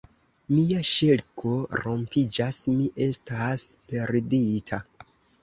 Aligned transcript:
Mia 0.51 0.79
ŝelko 0.91 1.51
rompiĝas: 1.81 2.59
mi 2.79 2.89
estas 3.09 3.67
perdita! 3.93 4.83